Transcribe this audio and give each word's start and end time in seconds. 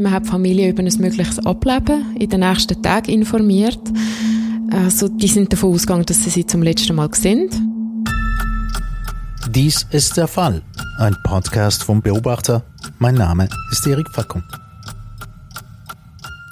Man 0.00 0.12
hat 0.12 0.24
die 0.24 0.30
Familie 0.30 0.70
über 0.70 0.82
ein 0.82 0.94
mögliches 0.98 1.38
Ableben 1.44 2.16
in 2.16 2.30
den 2.30 2.40
nächsten 2.40 2.82
Tagen 2.82 3.10
informiert. 3.10 3.78
Also, 4.70 5.08
die 5.08 5.28
sind 5.28 5.52
davon 5.52 5.74
ausgegangen, 5.74 6.06
dass 6.06 6.24
sie 6.24 6.30
sie 6.30 6.46
zum 6.46 6.62
letzten 6.62 6.96
Mal 6.96 7.12
sehen. 7.12 7.50
Dies 9.50 9.86
ist 9.90 10.16
der 10.16 10.26
Fall. 10.26 10.62
Ein 10.96 11.14
Podcast 11.24 11.84
vom 11.84 12.00
Beobachter. 12.00 12.62
Mein 12.98 13.16
Name 13.16 13.50
ist 13.72 13.86
Erik 13.86 14.08
Fackung. 14.08 14.42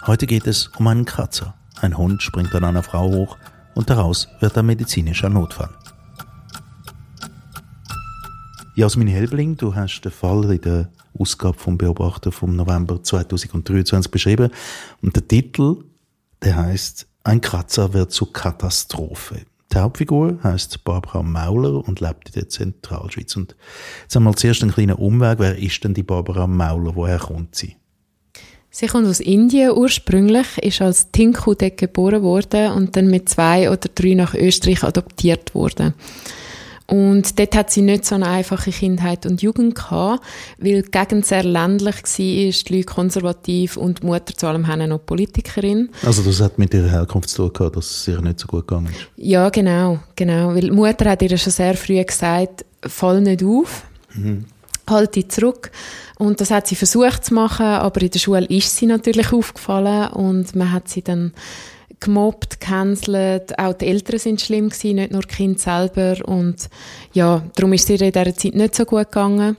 Heute 0.07 0.27
geht 0.27 0.47
es 0.47 0.69
um 0.77 0.87
einen 0.87 1.07
Kratzer. 1.07 1.55
Ein 1.81 1.97
Hund 1.97 2.23
springt 2.23 2.55
an 2.55 2.65
einer 2.65 2.83
Frau 2.83 3.11
hoch 3.11 3.39
und 3.75 3.89
daraus 3.89 4.29
wird 4.41 4.59
ein 4.59 4.67
medizinischer 4.67 5.31
Notfall. 5.31 5.71
Jasmin 8.75 9.09
Helbling, 9.09 9.57
du 9.57 9.75
hast 9.75 10.03
den 10.03 10.13
Fall 10.13 10.53
in 10.53 10.61
der 10.61 10.91
Ausgabe 11.19 11.59
vom 11.59 11.79
Beobachter 11.79 12.33
vom 12.33 12.57
November 12.57 13.03
2023 13.03 14.11
beschrieben. 14.11 14.51
Und 15.03 15.17
der 15.17 15.27
Titel, 15.27 15.85
der 16.43 16.57
heißt 16.57 17.07
Ein 17.25 17.41
Kratzer 17.41 17.93
wird 17.93 18.13
zur 18.13 18.33
Katastrophe. 18.33 19.43
Die 19.73 19.79
Hauptfigur 19.79 20.39
heißt 20.43 20.85
Barbara 20.85 21.23
Mauler 21.23 21.87
und 21.87 22.01
lebt 22.01 22.29
in 22.29 22.35
der 22.35 22.49
Zentralschweiz. 22.49 23.37
Und 23.37 23.55
jetzt 24.03 24.17
einmal 24.17 24.35
zuerst 24.35 24.63
einen 24.63 24.73
kleinen 24.73 24.97
Umweg. 24.97 25.39
Wer 25.39 25.59
ist 25.59 25.85
denn 25.85 25.93
die 25.93 26.03
Barbara 26.03 26.47
Mauler? 26.47 26.97
Woher 26.97 27.19
kommt 27.19 27.55
sie? 27.55 27.77
Sie 28.71 28.87
kommt 28.87 29.07
aus 29.07 29.21
Indien 29.21 29.73
ursprünglich, 29.73 30.47
ist 30.59 30.83
als 30.83 31.11
Tinku 31.11 31.55
dort 31.55 31.79
geboren 31.79 32.23
worden 32.23 32.73
und 32.73 32.97
dann 32.97 33.09
mit 33.09 33.29
zwei 33.29 33.71
oder 33.71 33.89
drei 33.95 34.15
nach 34.15 34.35
Österreich 34.35 34.85
adoptiert 34.85 35.55
worden. 35.55 35.95
Und 36.91 37.39
dort 37.39 37.55
hat 37.55 37.71
sie 37.71 37.83
nicht 37.83 38.07
so 38.07 38.15
eine 38.15 38.29
einfache 38.29 38.71
Kindheit 38.71 39.27
und 39.27 39.43
Jugend 39.43 39.75
gehabt, 39.75 40.25
weil 40.59 40.83
die 40.83 40.91
Gegend 40.91 41.27
sehr 41.27 41.45
ländlich 41.45 41.97
war, 41.97 42.17
die 42.17 42.55
Leute 42.71 42.85
konservativ 42.85 43.77
und 43.77 44.03
die 44.03 44.07
Mutter 44.07 44.35
zu 44.35 44.47
allem 44.47 44.67
haben 44.67 44.89
noch 44.89 45.05
Politikerin. 45.05 45.91
Also 46.03 46.23
das 46.23 46.41
hat 46.41 46.59
mit 46.59 46.73
ihrer 46.73 46.89
Herkunft 46.89 47.29
zu 47.29 47.49
tun 47.49 47.53
gehabt, 47.53 47.77
dass 47.77 47.91
es 47.91 48.09
ihr 48.09 48.23
nicht 48.23 48.41
so 48.41 48.47
gut 48.47 48.67
gegangen 48.67 48.87
ist? 48.87 49.07
Ja, 49.17 49.51
genau, 49.51 49.99
genau. 50.17 50.55
Weil 50.55 50.63
die 50.63 50.71
Mutter 50.71 51.11
hat 51.11 51.21
ihr 51.21 51.37
schon 51.37 51.53
sehr 51.53 51.75
früh 51.75 52.03
gesagt, 52.03 52.65
fall 52.83 53.21
nicht 53.21 53.45
auf. 53.45 53.85
Mhm 54.15 54.47
halte 54.89 55.29
zurück. 55.29 55.71
Und 56.19 56.41
das 56.41 56.51
hat 56.51 56.67
sie 56.67 56.75
versucht 56.75 57.27
zu 57.27 57.35
machen, 57.35 57.67
aber 57.67 58.01
in 58.03 58.11
der 58.11 58.19
Schule 58.19 58.47
ist 58.47 58.75
sie 58.77 58.87
natürlich 58.87 59.33
aufgefallen 59.33 60.11
und 60.13 60.57
man 60.57 60.73
hat 60.73 60.89
sie 60.89 61.03
dann 61.03 61.33
gemobbt, 62.01 62.61
gecancelt. 62.61 63.59
Auch 63.59 63.75
die 63.75 63.87
Eltern 63.87 64.19
sind 64.19 64.41
schlimm 64.41 64.69
gewesen, 64.69 64.97
nicht 64.97 65.13
nur 65.13 65.23
die 65.23 65.29
Kinder 65.29 65.59
selber. 65.59 66.17
Und 66.27 66.69
ja, 67.13 67.43
darum 67.55 67.73
ist 67.73 67.85
es 67.85 68.01
ihr 68.01 68.07
in 68.07 68.13
dieser 68.13 68.35
Zeit 68.35 68.55
nicht 68.55 68.75
so 68.75 68.85
gut 68.85 69.11
gegangen. 69.11 69.57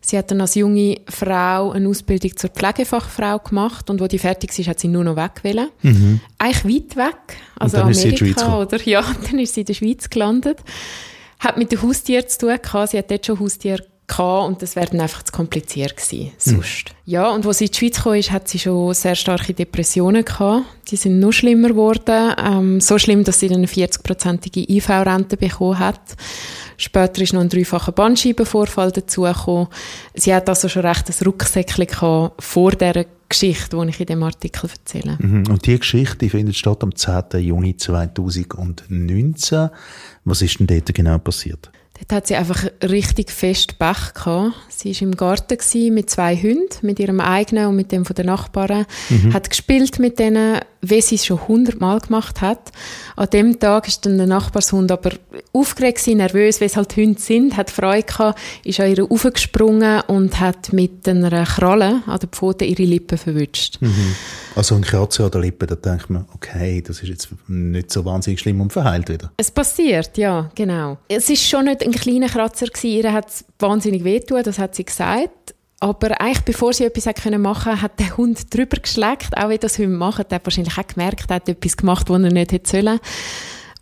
Sie 0.00 0.16
hat 0.16 0.30
dann 0.30 0.40
als 0.40 0.54
junge 0.54 1.00
Frau 1.08 1.72
eine 1.72 1.88
Ausbildung 1.88 2.36
zur 2.36 2.50
Pflegefachfrau 2.50 3.40
gemacht 3.40 3.90
und 3.90 4.00
wo 4.00 4.06
die 4.06 4.20
fertig 4.20 4.56
ist, 4.56 4.68
hat 4.68 4.78
sie 4.78 4.86
nur 4.86 5.02
noch 5.02 5.16
weg 5.16 5.42
wollen. 5.42 5.68
Mhm. 5.82 6.20
Eigentlich 6.38 6.76
weit 6.76 6.96
weg, 6.96 7.36
also 7.58 7.78
Amerika 7.78 8.60
oder 8.60 8.80
ja, 8.84 9.04
dann 9.28 9.40
ist 9.40 9.54
sie 9.54 9.62
in 9.62 9.66
der 9.66 9.74
Schweiz 9.74 10.08
gelandet. 10.08 10.58
Hat 11.40 11.56
mit 11.56 11.72
den 11.72 11.82
Haustieren 11.82 12.28
zu 12.28 12.38
tun 12.38 12.56
gehabt. 12.62 12.90
Sie 12.90 12.98
hat 12.98 13.10
dort 13.10 13.26
schon 13.26 13.40
Haustiere 13.40 13.84
gehabt 14.06 14.48
und 14.48 14.62
das 14.62 14.76
wäre 14.76 14.86
dann 14.86 15.00
einfach 15.00 15.22
zu 15.22 15.32
kompliziert 15.32 15.96
gewesen, 15.96 16.32
sonst. 16.38 16.90
Hm. 16.90 16.96
Ja, 17.06 17.30
und 17.30 17.46
als 17.46 17.58
sie 17.58 17.66
in 17.66 17.70
die 17.72 17.78
Schweiz 17.78 17.96
gekommen 17.96 18.18
ist, 18.18 18.30
hat 18.30 18.48
sie 18.48 18.58
schon 18.58 18.94
sehr 18.94 19.14
starke 19.14 19.54
Depressionen 19.54 20.24
gehabt. 20.24 20.64
Die 20.88 20.96
sind 20.96 21.18
noch 21.18 21.32
schlimmer 21.32 21.68
geworden. 21.68 22.34
Ähm, 22.38 22.80
so 22.80 22.98
schlimm, 22.98 23.24
dass 23.24 23.40
sie 23.40 23.48
dann 23.48 23.58
eine 23.58 23.66
40-prozentige 23.66 24.68
IV-Rente 24.68 25.36
bekommen 25.36 25.78
hat. 25.78 26.00
Später 26.76 27.22
ist 27.22 27.32
noch 27.32 27.40
ein 27.40 27.48
dreifacher 27.48 27.92
Bandscheibenvorfall 27.92 28.92
dazugekommen. 28.92 29.68
Sie 30.14 30.34
hat 30.34 30.48
also 30.48 30.68
schon 30.68 30.84
recht 30.84 31.08
ein 31.08 31.24
Rucksäckchen 31.24 31.86
gehabt 31.86 32.42
vor 32.42 32.72
dieser 32.72 33.04
Geschichte, 33.28 33.76
die 33.76 33.88
ich 33.88 34.00
in 34.00 34.06
dem 34.06 34.22
Artikel 34.22 34.70
erzähle. 34.70 35.16
Mhm. 35.20 35.44
Und 35.48 35.66
die 35.66 35.78
Geschichte 35.78 36.28
findet 36.28 36.56
statt 36.56 36.82
am 36.82 36.94
10. 36.94 37.40
Juni 37.40 37.76
2019. 37.76 39.70
Was 40.24 40.42
ist 40.42 40.60
denn 40.60 40.66
dort 40.66 40.94
genau 40.94 41.18
passiert? 41.18 41.70
Dort 41.98 42.12
hat 42.12 42.26
sie 42.26 42.36
einfach 42.36 42.64
richtig 42.82 43.30
fest 43.30 43.78
Pech 43.78 44.14
gehabt. 44.14 44.54
Sie 44.68 44.94
war 44.94 45.02
im 45.02 45.16
Garten 45.16 45.94
mit 45.94 46.10
zwei 46.10 46.36
Hunden, 46.36 46.68
mit 46.82 46.98
ihrem 46.98 47.20
eigenen 47.20 47.68
und 47.68 47.76
mit 47.76 47.92
dem 47.92 48.04
von 48.04 48.14
den 48.14 48.26
Nachbarn. 48.26 48.86
Mhm. 49.08 49.32
Hat 49.32 49.48
gespielt 49.48 49.98
mit 49.98 50.18
denen, 50.18 50.60
wie 50.82 51.00
sie 51.00 51.14
es 51.14 51.26
schon 51.26 51.48
hundertmal 51.48 52.00
gemacht 52.00 52.40
hat. 52.42 52.72
An 53.16 53.30
dem 53.30 53.58
Tag 53.58 53.88
ist 53.88 54.04
dann 54.04 54.18
der 54.18 54.26
Nachbarshund 54.26 54.92
aber 54.92 55.10
aufgeregt 55.52 55.98
gewesen, 55.98 56.18
nervös, 56.18 56.60
wie 56.60 56.66
es 56.66 56.76
halt 56.76 56.96
Hunde 56.96 57.20
sind, 57.20 57.56
hat 57.56 57.70
Freude 57.70 58.02
gehabt, 58.02 58.38
ist 58.64 58.78
an 58.80 58.90
ihr 58.90 59.02
raufgesprungen 59.02 60.02
und 60.02 60.38
hat 60.38 60.72
mit 60.72 61.08
einer 61.08 61.44
Kralle 61.44 62.02
an 62.06 62.18
der 62.20 62.28
Pfote 62.28 62.64
ihre 62.64 62.82
Lippen 62.84 63.18
verwünscht. 63.18 63.78
Mhm. 63.80 64.14
Also 64.54 64.74
ein 64.74 64.82
Kratzer 64.82 65.24
an 65.24 65.30
der 65.30 65.40
Lippe, 65.42 65.66
da 65.66 65.74
denkt 65.74 66.08
man, 66.08 66.26
okay, 66.34 66.82
das 66.86 67.02
ist 67.02 67.08
jetzt 67.08 67.28
nicht 67.46 67.92
so 67.92 68.04
wahnsinnig 68.04 68.40
schlimm 68.40 68.60
und 68.60 68.72
verheilt 68.72 69.08
wieder. 69.08 69.30
Es 69.36 69.50
passiert, 69.50 70.16
ja, 70.16 70.50
genau. 70.54 70.98
Es 71.08 71.28
ist 71.28 71.46
schon 71.46 71.66
nicht 71.66 71.82
ein 71.86 71.92
kleiner 71.92 72.28
Kratzer 72.28 72.66
gewesen, 72.66 73.04
ihr 73.04 73.12
hat 73.12 73.28
es 73.28 73.44
wahnsinnig 73.58 74.04
wehtun, 74.04 74.42
das 74.42 74.58
hat 74.58 74.74
sie 74.74 74.84
gesagt. 74.84 75.54
Aber 75.78 76.20
eigentlich, 76.20 76.44
bevor 76.44 76.72
sie 76.72 76.84
etwas 76.84 77.06
machen 77.38 77.80
hat 77.80 78.00
der 78.00 78.16
Hund 78.16 78.52
drüber 78.54 78.78
geschleckt, 78.78 79.36
auch 79.36 79.50
wenn 79.50 79.60
das 79.60 79.78
Hunde 79.78 79.96
machen. 79.96 80.24
Er 80.28 80.36
hat 80.36 80.46
wahrscheinlich 80.46 80.78
auch 80.78 80.86
gemerkt, 80.86 81.26
er 81.28 81.36
hat 81.36 81.48
etwas 81.48 81.76
gemacht, 81.76 82.08
was 82.08 82.22
er 82.22 82.32
nicht 82.32 82.52
hätte 82.52 82.70
sollen. 82.70 82.98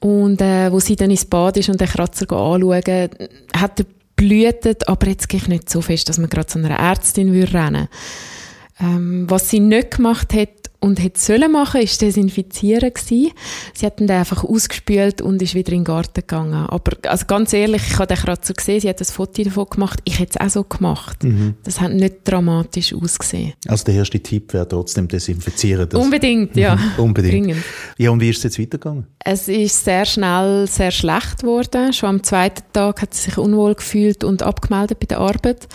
Und 0.01 0.41
äh, 0.43 0.71
wo 0.73 0.81
sie 0.81 0.97
dann 0.97 1.11
ins 1.11 1.25
Bad 1.25 1.57
ist 1.57 1.69
und 1.69 1.81
den 1.81 1.89
Kratzer 1.89 2.31
anschauen, 2.31 3.11
hat 3.57 3.81
er 3.81 3.87
blühtet, 4.17 4.89
aber 4.89 5.09
jetzt 5.09 5.29
gehe 5.29 5.41
ich 5.41 5.49
nicht 5.49 5.71
so 5.71 5.81
fest, 5.81 6.09
dass 6.09 6.19
man 6.19 6.29
gerade 6.29 6.47
zu 6.47 6.59
einer 6.59 6.79
Ärztin 6.79 7.33
würde 7.33 7.55
rennen 7.55 7.89
ähm, 8.81 9.27
Was 9.29 9.51
sie 9.51 9.61
nicht 9.61 9.93
gemacht 9.93 10.35
hat, 10.35 10.64
und 10.85 11.03
hätte 11.03 11.19
sollen 11.19 11.51
machen, 11.51 11.81
ist 11.81 12.03
desinfizieren 12.03 12.93
gewesen. 12.93 13.33
Sie 13.73 13.87
hat 13.87 14.01
ihn 14.01 14.07
dann 14.07 14.19
einfach 14.19 14.45
ausgespült 14.45 15.23
und 15.23 15.41
ist 15.41 15.55
wieder 15.55 15.73
in 15.73 15.79
den 15.79 15.85
Garten 15.85 16.21
gegangen. 16.21 16.67
Aber, 16.67 16.93
also 17.09 17.25
ganz 17.25 17.55
ehrlich, 17.55 17.83
ich 17.87 17.95
habe 17.95 18.07
den 18.07 18.19
Kratzer 18.19 18.53
gesehen, 18.53 18.81
sie 18.81 18.91
hat 18.91 19.01
ein 19.01 19.07
Foto 19.07 19.43
davon 19.43 19.67
gemacht, 19.71 20.01
ich 20.05 20.19
hätte 20.19 20.39
es 20.39 20.47
auch 20.47 20.51
so 20.51 20.65
gemacht. 20.65 21.25
Mhm. 21.25 21.55
Das 21.65 21.81
hat 21.81 21.93
nicht 21.93 22.17
dramatisch 22.25 22.93
ausgesehen. 22.93 23.55
Also 23.67 23.85
der 23.85 23.95
erste 23.95 24.21
Tipp 24.21 24.53
wäre 24.53 24.69
trotzdem 24.69 25.09
desinfizieren. 25.09 25.89
Das 25.89 25.99
Unbedingt, 25.99 26.55
ja. 26.55 26.79
Unbedingt. 26.99 27.33
Dringend. 27.33 27.65
Ja, 27.97 28.11
und 28.11 28.21
wie 28.21 28.29
ist 28.29 28.39
es 28.39 28.45
jetzt 28.45 28.59
weitergegangen? 28.59 29.07
Es 29.21 29.49
ist 29.49 29.85
sehr 29.85 30.05
schnell 30.05 30.67
sehr 30.67 30.91
schlecht 30.91 31.41
geworden. 31.41 31.95
Schon 31.95 32.11
am 32.11 32.23
zweiten 32.23 32.63
Tag 32.75 33.01
hat 33.01 33.15
sie 33.15 33.31
sich 33.31 33.39
unwohl 33.39 33.75
gefühlt 33.75 34.23
und 34.23 34.43
abgemeldet 34.43 35.01
bei 35.01 35.07
der 35.07 35.21
Arbeit. 35.21 35.67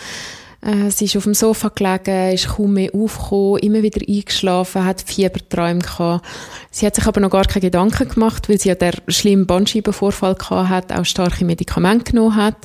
Äh, 0.62 0.90
sie 0.90 1.06
ist 1.06 1.16
auf 1.16 1.24
dem 1.24 1.34
Sofa 1.34 1.68
gelegen, 1.68 2.32
ist 2.32 2.48
kaum 2.48 2.74
mehr 2.74 2.94
aufgekommen, 2.94 3.58
immer 3.60 3.82
wieder 3.82 4.00
eingeschlafen, 4.06 4.84
hat 4.84 5.02
Fieberträume 5.02 5.80
gehabt. 5.80 6.26
Sie 6.70 6.86
hat 6.86 6.94
sich 6.94 7.06
aber 7.06 7.20
noch 7.20 7.30
gar 7.30 7.44
keine 7.44 7.62
Gedanken 7.62 8.08
gemacht, 8.08 8.48
weil 8.48 8.60
sie 8.60 8.68
ja 8.68 8.74
der 8.74 8.94
schlimmen 9.08 9.46
Bandscheibenvorfall 9.46 10.34
gehabt 10.34 10.68
hat, 10.68 10.92
auch 10.92 11.04
starke 11.04 11.44
Medikamente 11.44 12.12
genommen 12.12 12.36
hat. 12.36 12.56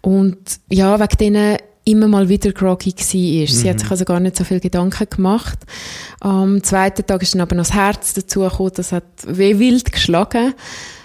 Und 0.00 0.38
ja, 0.68 0.98
wegen 1.00 1.16
denen 1.18 1.56
immer 1.84 2.06
mal 2.06 2.28
wieder 2.28 2.52
groggy 2.52 2.94
war. 2.94 3.04
Sie 3.04 3.68
hat 3.68 3.76
mhm. 3.76 3.78
sich 3.80 3.90
also 3.90 4.04
gar 4.04 4.20
nicht 4.20 4.36
so 4.36 4.44
viel 4.44 4.60
Gedanken 4.60 5.06
gemacht. 5.08 5.58
Am 6.20 6.62
zweiten 6.62 7.04
Tag 7.06 7.22
ist 7.22 7.34
dann 7.34 7.40
aber 7.40 7.56
noch 7.56 7.66
das 7.66 7.74
Herz 7.74 8.14
dazu 8.14 8.40
gekommen, 8.40 8.72
das 8.74 8.92
hat 8.92 9.04
wie 9.26 9.58
wild 9.58 9.90
geschlagen. 9.90 10.54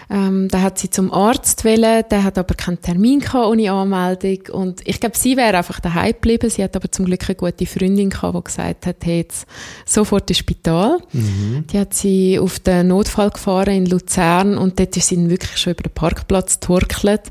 Ähm, 0.10 0.48
da 0.48 0.62
hat 0.62 0.80
sie 0.80 0.90
zum 0.90 1.12
Arzt 1.12 1.66
wählen, 1.66 2.04
der 2.10 2.24
hat 2.24 2.38
aber 2.38 2.56
keinen 2.56 2.82
Termin 2.82 3.20
gehabt 3.20 3.48
ohne 3.48 3.72
Anmeldung 3.72 4.40
und 4.54 4.88
ich 4.88 5.02
glaube, 5.02 5.18
sie 5.18 5.36
wäre 5.36 5.58
einfach 5.58 5.82
daheim 5.82 6.14
geblieben. 6.14 6.50
Sie 6.50 6.64
hat 6.64 6.76
aber 6.78 6.90
zum 6.90 7.06
Glück 7.06 7.26
eine 7.28 7.36
gute 7.36 7.66
Freundin 7.66 8.10
gehabt, 8.10 8.38
die 8.38 8.44
gesagt 8.44 8.86
hat, 8.86 8.98
hey, 9.04 9.18
jetzt 9.18 9.46
sofort 9.86 10.30
ins 10.30 10.38
Spital. 10.38 11.00
Mhm. 11.12 11.66
Die 11.72 11.80
hat 11.80 11.94
sie 11.94 12.40
auf 12.40 12.60
den 12.60 12.88
Notfall 12.88 13.32
gefahren 13.32 13.74
in 13.74 13.86
Luzern 13.86 14.58
und 14.58 14.80
dort 14.80 14.96
ist 14.96 15.08
sie 15.10 15.30
wirklich 15.30 15.58
schon 15.58 15.74
über 15.74 15.84
den 15.84 15.94
Parkplatz 15.94 16.60
getorkelt. 16.60 17.24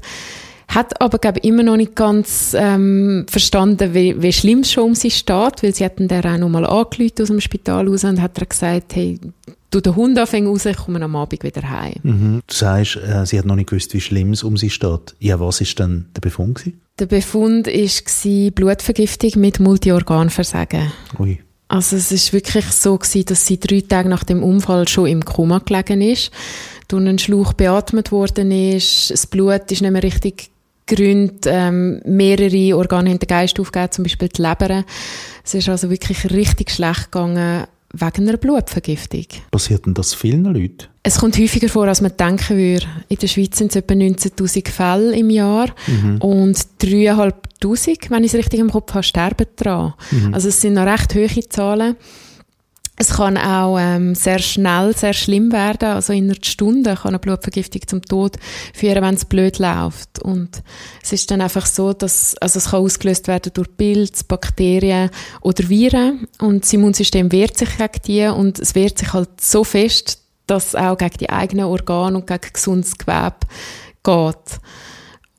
Hat 0.69 1.01
aber, 1.01 1.19
glaube 1.19 1.41
immer 1.41 1.63
noch 1.63 1.77
nicht 1.77 1.95
ganz 1.95 2.55
ähm, 2.59 3.25
verstanden, 3.29 3.95
wie, 3.95 4.21
wie 4.21 4.33
schlimm 4.33 4.61
es 4.61 4.73
schon 4.73 4.85
um 4.85 4.95
sie 4.95 5.13
steht, 5.13 5.63
weil 5.63 5.75
sie 5.75 5.85
hat 5.85 5.95
dann 5.99 6.25
auch 6.25 6.39
noch 6.39 6.49
mal 6.49 6.67
angerufen 6.67 7.23
aus 7.23 7.29
dem 7.29 7.41
Spital 7.41 7.89
raus 7.89 8.05
und 8.05 8.21
hat 8.21 8.51
gesagt, 8.51 8.97
hey, 8.97 9.19
du 9.71 9.81
den 9.81 9.97
Hund 9.97 10.19
anfängst 10.19 10.49
raus, 10.49 10.67
ich 10.67 10.77
komme 10.77 11.03
am 11.03 11.17
Abend 11.17 11.43
wieder 11.43 11.69
heim. 11.69 11.95
Mhm. 12.03 12.43
Du 12.47 12.55
sagst, 12.55 12.97
äh, 12.97 13.25
sie 13.27 13.39
hat 13.39 13.47
noch 13.47 13.57
nicht 13.57 13.71
gewusst, 13.71 13.95
wie 13.95 14.01
schlimm 14.01 14.33
es 14.33 14.43
um 14.43 14.57
sie 14.57 14.71
steht. 14.71 15.15
Ja, 15.19 15.41
was 15.41 15.61
ist 15.61 15.79
denn 15.79 16.07
der 16.15 16.21
Befund 16.21 16.57
gewesen? 16.57 16.81
Der 16.99 17.07
Befund 17.07 17.67
war 17.67 18.51
Blutvergiftung 18.53 19.31
mit 19.37 19.61
Multiorganversagen. 19.61 20.93
Ui. 21.19 21.41
Also 21.69 21.97
es 21.97 22.13
ist 22.13 22.33
wirklich 22.33 22.65
so 22.67 22.97
gewesen, 22.97 23.27
dass 23.27 23.47
sie 23.47 23.59
drei 23.59 23.81
Tage 23.81 24.09
nach 24.09 24.25
dem 24.25 24.43
Unfall 24.43 24.87
schon 24.87 25.09
im 25.09 25.25
Koma 25.25 25.59
gelegen 25.59 26.01
ist, 26.01 26.31
durch 26.89 27.01
einen 27.01 27.19
Schlauch 27.19 27.53
beatmet 27.55 28.13
worden 28.13 28.53
ist, 28.53 29.11
das 29.11 29.27
Blut 29.27 29.71
ist 29.73 29.83
nicht 29.83 29.91
mehr 29.91 30.03
richtig 30.03 30.51
gerühnt, 30.87 31.47
ähm, 31.47 32.01
mehrere 32.05 32.77
Organe 32.77 33.11
haben 33.11 33.19
den 33.19 33.27
Geist 33.27 33.59
aufgegeben, 33.59 33.91
zum 33.91 34.05
Beispiel 34.05 34.29
die 34.29 34.41
Leber. 34.41 34.85
Es 35.45 35.55
ist 35.55 35.69
also 35.69 35.91
wirklich 35.91 36.31
richtig 36.31 36.71
schlecht 36.71 37.11
gegangen 37.11 37.67
wegen 38.01 38.29
einer 38.29 38.37
Blutvergiftung. 38.37 39.27
Passiert 39.51 39.87
denn 39.87 39.95
das 39.95 40.15
vielen 40.15 40.45
Leuten? 40.45 40.89
Es 41.03 41.19
kommt 41.19 41.39
häufiger 41.39 41.69
vor, 41.69 41.87
als 41.87 42.01
man 42.01 42.17
denken 42.17 42.57
würde. 42.57 42.87
In 43.09 43.17
der 43.17 43.29
Schweiz 43.29 43.57
sind 43.59 43.71
es 43.71 43.77
etwa 43.77 43.95
19'000 43.95 44.69
Fälle 44.69 45.17
im 45.17 45.31
Jahr 45.31 45.69
mhm. 45.87 46.19
und 46.19 46.57
3'500, 46.81 48.11
wenn 48.11 48.25
ich 48.25 48.33
es 48.33 48.39
richtig 48.39 48.61
im 48.61 48.71
Kopf 48.71 48.93
habe, 48.93 49.03
sterben 49.03 49.47
daran. 49.57 49.95
Mhm. 50.11 50.35
Also 50.35 50.49
es 50.49 50.61
sind 50.61 50.75
noch 50.75 50.87
recht 50.87 51.15
hohe 51.15 51.49
Zahlen. 51.49 51.97
Es 52.99 53.11
kann 53.11 53.37
auch 53.37 53.79
ähm, 53.79 54.15
sehr 54.15 54.39
schnell 54.39 54.97
sehr 54.97 55.13
schlimm 55.13 55.53
werden. 55.53 55.91
Also 55.91 56.15
in 56.15 56.25
einer 56.25 56.39
Stunde 56.43 56.95
kann 56.95 57.11
eine 57.11 57.19
Blutvergiftung 57.19 57.83
zum 57.87 58.03
Tod 58.03 58.37
führen, 58.73 59.03
wenn 59.03 59.15
es 59.15 59.27
blöd 59.27 59.59
läuft. 59.59 60.19
Und 60.21 60.63
es 61.03 61.13
ist 61.13 61.31
dann 61.31 61.43
einfach 61.43 61.67
so, 61.67 61.93
dass 61.93 62.37
also 62.39 62.59
es 62.59 62.71
kann 62.71 62.81
ausgelöst 62.81 63.29
werden 63.29 63.53
durch 63.53 63.69
Pilze, 63.77 64.25
Bakterien 64.27 65.11
oder 65.43 65.69
Viren. 65.69 66.27
Und 66.39 66.65
das 66.65 66.73
Immunsystem 66.73 67.31
wehrt 67.33 67.59
sich 67.59 67.77
gegen 67.77 68.03
die 68.07 68.27
und 68.29 68.59
es 68.59 68.75
wehrt 68.75 68.99
sich 68.99 69.13
halt 69.13 69.41
so 69.43 69.63
fest, 69.63 70.23
dass 70.47 70.69
es 70.69 70.75
auch 70.75 70.97
gegen 70.97 71.19
die 71.19 71.31
eigenen 71.31 71.67
Organe 71.67 72.17
und 72.17 72.27
gegen 72.27 72.53
gesundes 72.53 72.97
Gewebe 72.97 73.37
geht. 74.03 74.61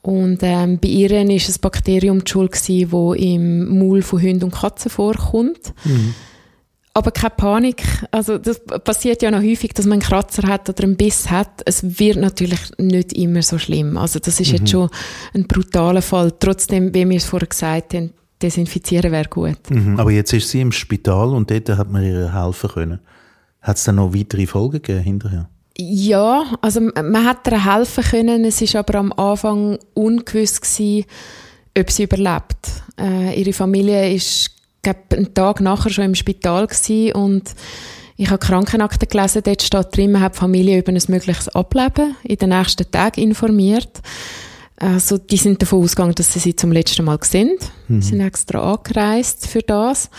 Und 0.03 0.39
ähm, 0.41 0.79
bei 0.79 0.87
ihr 0.87 1.09
war 1.09 1.35
es 1.35 1.49
ein 1.49 1.61
Bakterium 1.61 2.23
die 2.23 2.31
Schuld, 2.31 2.53
das 2.53 2.69
im 2.69 3.79
Maul 3.79 4.01
von 4.03 4.21
Hunden 4.21 4.45
und 4.45 4.55
Katzen 4.55 4.91
vorkommt. 4.91 5.73
Mhm. 5.83 6.13
Aber 6.97 7.11
keine 7.11 7.29
Panik. 7.29 7.83
Also, 8.09 8.39
das 8.39 8.59
passiert 8.83 9.21
ja 9.21 9.29
noch 9.29 9.43
häufig, 9.43 9.71
dass 9.75 9.85
man 9.85 9.99
einen 9.99 10.01
Kratzer 10.01 10.47
hat 10.47 10.67
oder 10.67 10.83
einen 10.83 10.97
Biss 10.97 11.29
hat. 11.29 11.61
Es 11.65 11.99
wird 11.99 12.17
natürlich 12.17 12.59
nicht 12.79 13.13
immer 13.13 13.43
so 13.43 13.59
schlimm. 13.59 13.97
Also, 13.97 14.17
das 14.17 14.39
ist 14.39 14.47
mhm. 14.47 14.57
jetzt 14.57 14.71
schon 14.71 14.89
ein 15.35 15.45
brutaler 15.45 16.01
Fall. 16.01 16.33
Trotzdem, 16.39 16.95
wie 16.95 17.07
wir 17.07 17.17
es 17.17 17.25
vorher 17.25 17.47
gesagt 17.47 17.93
haben, 17.93 18.13
desinfizieren 18.41 19.11
wäre 19.11 19.29
gut. 19.29 19.59
Mhm. 19.69 19.99
Aber 19.99 20.09
jetzt 20.09 20.33
ist 20.33 20.49
sie 20.49 20.59
im 20.59 20.71
Spital 20.71 21.35
und 21.35 21.51
dort 21.51 21.69
hat 21.69 21.91
man 21.91 22.03
ihr 22.03 22.33
helfen 22.33 22.71
können. 22.71 22.99
Hat 23.61 23.77
es 23.77 23.83
dann 23.83 23.97
noch 23.97 24.15
weitere 24.15 24.47
Folgen 24.47 24.81
gegeben 24.81 25.03
hinterher? 25.03 25.49
Ja, 25.77 26.45
also 26.63 26.81
man 26.81 27.25
hat 27.25 27.45
ihr 27.47 27.63
helfen 27.63 28.03
können. 28.05 28.43
Es 28.43 28.59
ist 28.59 28.75
aber 28.75 28.95
am 28.95 29.13
Anfang 29.13 29.77
ungewiss 29.93 30.59
gewesen, 30.61 31.05
ob 31.77 31.91
sie 31.91 32.05
überlebt. 32.05 32.81
Äh, 32.99 33.39
ihre 33.39 33.53
Familie 33.53 34.11
ist 34.15 34.56
glaube, 34.81 34.99
einen 35.11 35.33
Tag 35.33 35.61
nachher 35.61 35.89
schon 35.89 36.05
im 36.05 36.15
Spital 36.15 36.67
gewesen 36.67 37.13
und 37.13 37.55
ich 38.17 38.29
habe 38.29 38.39
Krankenakte 38.39 39.05
gelesen, 39.05 39.43
dort 39.45 39.61
steht 39.61 39.95
drin, 39.95 40.11
man 40.11 40.21
hat 40.21 40.33
die 40.33 40.39
Familie 40.39 40.79
über 40.79 40.91
ein 40.91 41.01
mögliches 41.07 41.49
Ableben 41.49 42.15
in 42.23 42.37
den 42.37 42.49
nächsten 42.49 42.89
Tagen 42.89 43.21
informiert. 43.21 44.01
Also, 44.79 45.17
die 45.19 45.37
sind 45.37 45.61
davon 45.61 45.83
ausgegangen, 45.83 46.15
dass 46.15 46.33
sie 46.33 46.39
sie 46.39 46.55
zum 46.55 46.71
letzten 46.71 47.05
Mal 47.05 47.19
sind. 47.21 47.71
Mhm. 47.87 48.01
Sie 48.01 48.09
sind 48.09 48.21
extra 48.21 48.73
angereist 48.73 49.47
für 49.47 49.61
das. 49.61 50.09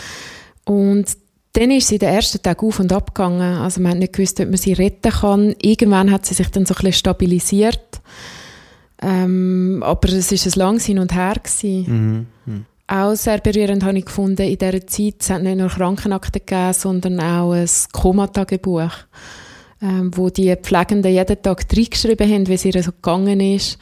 Und 0.64 1.06
dann 1.52 1.70
ist 1.70 1.88
sie 1.88 1.98
den 1.98 2.10
ersten 2.10 2.40
Tag 2.40 2.62
auf 2.62 2.78
und 2.78 2.92
ab 2.92 3.14
gegangen. 3.14 3.58
Also, 3.58 3.80
man 3.80 3.92
hat 3.92 3.98
nicht 3.98 4.12
gewusst, 4.12 4.40
ob 4.40 4.48
man 4.48 4.56
sie 4.56 4.72
retten 4.72 5.12
kann. 5.12 5.54
Irgendwann 5.60 6.10
hat 6.10 6.26
sie 6.26 6.34
sich 6.34 6.48
dann 6.50 6.66
so 6.66 6.74
ein 6.74 6.78
bisschen 6.78 6.92
stabilisiert. 6.92 8.00
Ähm, 9.00 9.82
aber 9.84 10.08
es 10.08 10.30
ist 10.32 10.46
ein 10.46 10.58
langes 10.58 10.86
Hin 10.86 10.98
und 10.98 11.14
Her 11.14 11.34
gewesen. 11.34 12.26
Mhm. 12.46 12.52
Mhm 12.52 12.66
auch 12.88 13.14
sehr 13.14 13.38
berührend 13.38 13.84
habe 13.84 13.98
ich 13.98 14.06
gefunden 14.06 14.46
in 14.46 14.56
dieser 14.56 14.86
Zeit. 14.86 15.16
Es 15.20 15.30
hat 15.30 15.42
nicht 15.42 15.58
nur 15.58 15.68
Krankenakten 15.68 16.40
gegeben, 16.44 16.72
sondern 16.72 17.20
auch 17.20 17.52
ein 17.52 17.68
Komatagebuch, 17.92 18.92
ähm, 19.82 20.10
wo 20.14 20.30
die 20.30 20.56
Pflegenden 20.56 21.12
jeden 21.12 21.42
Tag 21.42 21.66
reingeschrieben 21.70 22.32
haben, 22.32 22.48
wie 22.48 22.54
es 22.54 22.64
ihr 22.64 22.82
so 22.82 22.92
gegangen 22.92 23.40
ist. 23.40 23.78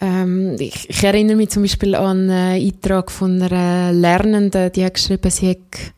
Ähm, 0.00 0.54
ich, 0.60 0.88
ich, 0.88 1.02
erinnere 1.02 1.36
mich 1.36 1.50
zum 1.50 1.64
Beispiel 1.64 1.96
an 1.96 2.30
einen 2.30 2.64
Eintrag 2.64 3.10
von 3.10 3.42
einer 3.42 3.92
Lernenden, 3.92 4.70
die 4.70 4.84
hat 4.84 4.94
geschrieben, 4.94 5.30
sie 5.30 5.50
hat, 5.50 5.92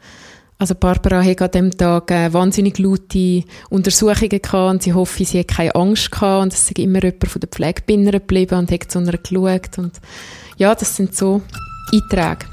also 0.58 0.74
Barbara 0.74 1.22
hat 1.22 1.42
an 1.42 1.50
dem 1.50 1.76
Tag 1.76 2.10
äh, 2.10 2.32
wahnsinnig 2.32 2.78
laute 2.78 3.44
Untersuchungen 3.68 4.40
gehabt 4.40 4.70
und 4.70 4.82
sie 4.82 4.94
hoffe, 4.94 5.26
sie 5.26 5.40
hat 5.40 5.48
keine 5.48 5.74
Angst 5.74 6.10
gehabt 6.10 6.42
und 6.44 6.54
es 6.54 6.62
ist 6.62 6.78
immer 6.78 7.02
jemand 7.02 7.28
von 7.28 7.40
der 7.40 7.50
Pflegebinder 7.50 8.12
geblieben 8.12 8.58
und 8.58 8.72
hat 8.72 8.90
zu 8.90 8.98
einer 9.00 9.18
geschaut 9.18 9.76
und 9.76 10.00
ja, 10.56 10.74
das 10.74 10.96
sind 10.96 11.14
so 11.14 11.42
Einträge. 11.92 12.46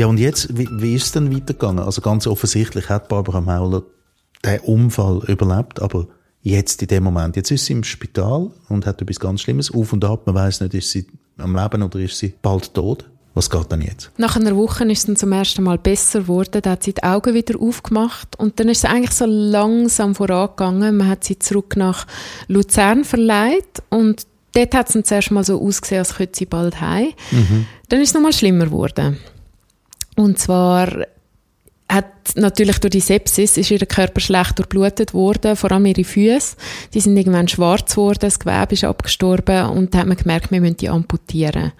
Ja, 0.00 0.06
und 0.06 0.16
jetzt, 0.16 0.56
wie, 0.56 0.66
wie 0.70 0.94
ist 0.94 1.04
es 1.04 1.12
denn 1.12 1.30
weitergegangen? 1.30 1.84
Also 1.84 2.00
ganz 2.00 2.26
offensichtlich 2.26 2.88
hat 2.88 3.08
Barbara 3.08 3.42
Mauler 3.42 3.82
den 4.42 4.60
Unfall 4.60 5.22
überlebt, 5.26 5.82
aber 5.82 6.06
jetzt 6.40 6.80
in 6.80 6.88
dem 6.88 7.04
Moment, 7.04 7.36
jetzt 7.36 7.50
ist 7.50 7.66
sie 7.66 7.74
im 7.74 7.84
Spital 7.84 8.50
und 8.70 8.86
hat 8.86 9.02
etwas 9.02 9.20
ganz 9.20 9.42
Schlimmes 9.42 9.70
auf 9.70 9.92
und 9.92 10.02
ab, 10.06 10.26
man 10.26 10.34
weiß 10.34 10.62
nicht, 10.62 10.72
ist 10.72 10.90
sie 10.90 11.06
am 11.36 11.54
Leben 11.54 11.82
oder 11.82 11.98
ist 11.98 12.16
sie 12.16 12.32
bald 12.40 12.72
tot? 12.72 13.10
Was 13.34 13.48
geht 13.48 13.70
dann 13.70 13.80
jetzt? 13.80 14.10
Nach 14.16 14.34
einer 14.36 14.56
Woche 14.56 14.84
ist 14.84 14.98
es 14.98 15.06
dann 15.06 15.16
zum 15.16 15.32
ersten 15.32 15.62
Mal 15.62 15.78
besser 15.78 16.22
geworden. 16.22 16.62
Da 16.62 16.70
hat 16.70 16.82
sie 16.82 16.94
die 16.94 17.02
Augen 17.04 17.32
wieder 17.32 17.60
aufgemacht 17.60 18.36
und 18.38 18.58
dann 18.58 18.68
ist 18.68 18.78
es 18.78 18.90
eigentlich 18.90 19.12
so 19.12 19.24
langsam 19.24 20.14
vorangegangen. 20.14 20.96
Man 20.96 21.08
hat 21.08 21.24
sie 21.24 21.38
zurück 21.38 21.76
nach 21.76 22.06
Luzern 22.48 23.04
verleiht 23.04 23.82
und 23.88 24.26
dort 24.52 24.74
hat 24.74 24.88
es 24.88 24.94
dann 24.94 25.04
zuerst 25.04 25.30
mal 25.30 25.44
so 25.44 25.62
ausgesehen, 25.62 26.00
als 26.00 26.16
könnte 26.16 26.38
sie 26.38 26.46
bald 26.46 26.80
heim. 26.80 27.12
Mhm. 27.30 27.66
Dann 27.88 28.00
ist 28.00 28.08
es 28.08 28.14
nochmal 28.14 28.32
schlimmer 28.32 28.64
geworden. 28.64 29.18
Und 30.16 30.38
zwar 30.38 31.06
hat 31.88 32.06
natürlich 32.34 32.78
durch 32.78 32.92
die 32.92 33.00
Sepsis 33.00 33.56
ist 33.56 33.70
ihr 33.70 33.78
Körper 33.78 34.20
schlecht 34.20 34.58
durchblutet 34.58 35.14
worden, 35.14 35.56
vor 35.56 35.70
allem 35.72 35.86
ihre 35.86 36.04
Füße. 36.04 36.56
Die 36.94 37.00
sind 37.00 37.16
irgendwann 37.16 37.48
schwarz 37.48 37.92
geworden, 37.92 38.18
das 38.20 38.38
Gewebe 38.38 38.74
ist 38.74 38.84
abgestorben 38.84 39.66
und 39.70 39.94
da 39.94 39.98
hat 39.98 40.06
man 40.06 40.16
gemerkt, 40.16 40.50
wir 40.50 40.60
müssen 40.60 40.76
die 40.76 40.88
amputieren 40.88 41.72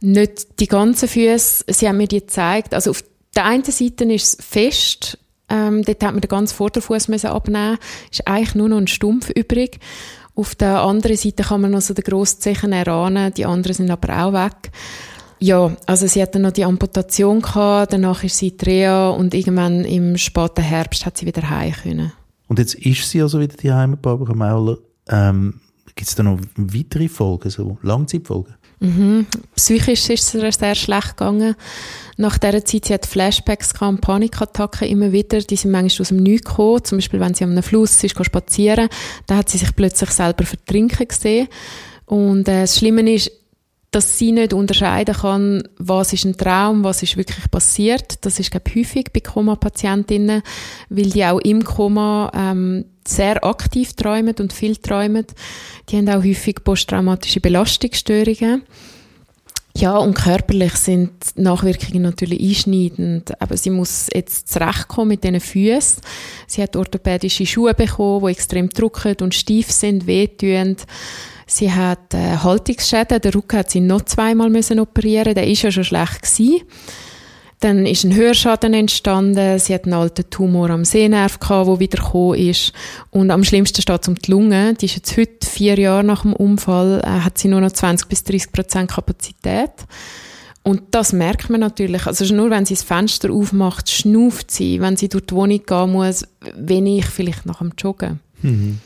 nicht 0.00 0.60
die 0.60 0.66
ganzen 0.66 1.08
Füße. 1.08 1.64
Sie 1.68 1.88
haben 1.88 1.96
mir 1.96 2.08
die 2.08 2.20
gezeigt. 2.20 2.74
Also 2.74 2.90
auf 2.90 3.04
der 3.34 3.44
einen 3.44 3.64
Seite 3.64 4.04
ist 4.04 4.40
es 4.40 4.44
fest. 4.44 5.18
Ähm, 5.48 5.82
dort 5.82 6.02
hat 6.02 6.12
man 6.12 6.20
den 6.20 6.28
ganzen 6.28 6.54
Vorderfuß 6.54 7.08
abnehmen. 7.24 7.78
Ist 8.10 8.26
eigentlich 8.26 8.54
nur 8.54 8.68
noch 8.68 8.78
ein 8.78 8.88
Stumpf 8.88 9.30
übrig. 9.30 9.78
Auf 10.34 10.54
der 10.54 10.82
anderen 10.82 11.16
Seite 11.16 11.44
kann 11.44 11.62
man 11.62 11.70
noch 11.70 11.80
so 11.80 11.94
den 11.94 12.04
Grosszehen 12.04 12.72
erahnen. 12.72 13.32
Die 13.34 13.46
anderen 13.46 13.74
sind 13.74 13.90
aber 13.90 14.24
auch 14.24 14.32
weg. 14.32 14.70
Ja, 15.38 15.76
also 15.86 16.06
sie 16.06 16.22
hatte 16.22 16.38
noch 16.38 16.52
die 16.52 16.64
Amputation 16.64 17.42
gehabt, 17.42 17.92
danach 17.92 18.24
ist 18.24 18.38
sie 18.38 18.56
Reha 18.62 19.10
und 19.10 19.34
irgendwann 19.34 19.84
im 19.84 20.16
späten 20.16 20.62
Herbst 20.62 21.04
hat 21.04 21.18
sie 21.18 21.26
wieder 21.26 21.50
heim 21.50 21.72
können. 21.72 22.12
Und 22.48 22.58
jetzt 22.58 22.74
ist 22.74 23.10
sie 23.10 23.20
also 23.20 23.40
wieder 23.40 23.56
die 23.56 23.72
Heim, 23.72 23.98
Barbara 24.00 24.34
Mauler. 24.34 24.78
Ähm, 25.08 25.60
Gibt 25.94 26.08
es 26.08 26.14
da 26.14 26.22
noch 26.22 26.40
weitere 26.56 27.08
Folgen, 27.08 27.50
so 27.50 27.78
Langzeitfolgen? 27.82 28.54
Mhm. 28.80 29.26
Psychisch 29.54 30.10
ist 30.10 30.34
es 30.34 30.54
sehr 30.56 30.74
schlecht 30.74 31.16
gegangen. 31.16 31.54
Nach 32.18 32.38
dieser 32.38 32.64
Zeit, 32.64 32.86
sie 32.86 32.94
hat 32.94 33.06
Flashbacks 33.06 33.74
gehabt, 33.74 34.00
Panikattacken 34.00 34.88
immer 34.88 35.12
wieder. 35.12 35.40
Die 35.40 35.56
sind 35.56 35.70
manchmal 35.70 36.02
aus 36.02 36.08
dem 36.08 36.18
Nichts 36.18 36.50
gekommen. 36.50 36.84
Zum 36.84 36.98
Beispiel, 36.98 37.20
wenn 37.20 37.34
sie 37.34 37.44
am 37.44 37.62
Fluss 37.62 38.02
ist, 38.04 38.24
spazieren, 38.24 38.88
da 39.26 39.36
hat 39.36 39.48
sie 39.48 39.58
sich 39.58 39.74
plötzlich 39.74 40.10
selber 40.10 40.44
vertrinken 40.44 41.08
gesehen. 41.08 41.48
Und 42.06 42.48
äh, 42.48 42.62
das 42.62 42.78
Schlimme 42.78 43.12
ist, 43.12 43.32
dass 43.90 44.18
sie 44.18 44.32
nicht 44.32 44.52
unterscheiden 44.52 45.14
kann, 45.14 45.62
was 45.78 46.12
ist 46.12 46.24
ein 46.24 46.36
Traum, 46.36 46.84
was 46.84 47.02
ist 47.02 47.16
wirklich 47.16 47.50
passiert. 47.50 48.24
Das 48.26 48.38
ist, 48.38 48.50
glaube 48.50 48.68
ich, 48.68 48.76
häufig 48.76 49.06
bei 49.12 49.20
Koma-Patientinnen, 49.20 50.42
weil 50.90 51.10
die 51.10 51.24
auch 51.24 51.40
im 51.40 51.64
Koma 51.64 52.30
ähm, 52.34 52.84
sehr 53.08 53.44
aktiv 53.44 53.92
träumen 53.94 54.34
und 54.40 54.52
viel 54.52 54.76
träumen. 54.76 55.26
Die 55.88 55.96
haben 55.96 56.08
auch 56.08 56.24
häufig 56.24 56.62
posttraumatische 56.64 57.40
Belastungsstörungen. 57.40 58.62
Ja, 59.76 59.98
und 59.98 60.14
körperlich 60.14 60.72
sind 60.76 61.12
Nachwirkungen 61.34 62.02
natürlich 62.02 62.40
einschneidend. 62.40 63.40
Aber 63.42 63.58
sie 63.58 63.68
muss 63.68 64.06
jetzt 64.12 64.50
zurechtkommen 64.50 65.08
mit 65.08 65.24
diesen 65.24 65.40
Füßen. 65.40 66.02
Sie 66.46 66.62
hat 66.62 66.76
orthopädische 66.76 67.44
Schuhe 67.44 67.74
bekommen, 67.74 68.24
die 68.24 68.32
extrem 68.32 68.70
drücken 68.70 69.16
und 69.20 69.34
steif 69.34 69.70
sind, 69.70 70.06
wehtun. 70.06 70.76
Sie 71.46 71.70
hat 71.70 72.14
äh, 72.14 72.38
Haltungsschäden. 72.38 73.20
Der 73.20 73.34
Rücken 73.34 73.58
hat 73.58 73.70
sie 73.70 73.80
noch 73.80 74.02
zweimal 74.02 74.48
müssen 74.48 74.80
operieren. 74.80 75.34
Der 75.34 75.46
ist 75.46 75.62
ja 75.62 75.70
schon 75.70 75.84
schlecht 75.84 76.22
gewesen. 76.22 76.62
Dann 77.60 77.86
ist 77.86 78.04
ein 78.04 78.14
Hörschaden 78.14 78.74
entstanden. 78.74 79.58
Sie 79.58 79.72
hat 79.72 79.84
einen 79.84 79.94
alten 79.94 80.28
Tumor 80.28 80.70
am 80.70 80.84
Sehnerv 80.84 81.40
gehabt, 81.40 81.68
der 81.68 81.80
wieder 81.80 82.34
ist. 82.36 82.72
Und 83.10 83.30
am 83.30 83.44
schlimmsten 83.44 83.80
steht 83.80 84.02
es 84.02 84.08
um 84.08 84.14
die 84.14 84.30
Lunge. 84.30 84.74
Die 84.74 84.84
ist 84.84 84.96
jetzt 84.96 85.16
heute, 85.16 85.46
vier 85.46 85.78
Jahre 85.78 86.04
nach 86.04 86.22
dem 86.22 86.34
Unfall, 86.34 87.00
äh, 87.02 87.20
hat 87.20 87.38
sie 87.38 87.48
nur 87.48 87.62
noch 87.62 87.72
20 87.72 88.08
bis 88.08 88.24
30 88.24 88.52
Prozent 88.52 88.90
Kapazität. 88.90 89.72
Und 90.62 90.82
das 90.90 91.12
merkt 91.12 91.48
man 91.48 91.60
natürlich. 91.60 92.06
Also 92.06 92.34
nur 92.34 92.50
wenn 92.50 92.66
sie 92.66 92.74
das 92.74 92.82
Fenster 92.82 93.30
aufmacht, 93.30 93.88
schnauft 93.88 94.50
sie, 94.50 94.80
wenn 94.80 94.96
sie 94.96 95.08
durch 95.08 95.26
die 95.26 95.34
Wohnung 95.34 95.60
gehen 95.64 95.92
muss, 95.92 96.26
wenn 96.56 96.86
ich 96.86 97.06
vielleicht 97.06 97.46
nach 97.46 97.58
dem 97.58 97.72
Joggen. 97.78 98.18
Mhm. 98.42 98.80